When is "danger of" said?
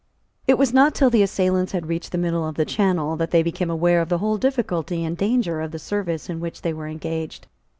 5.15-5.69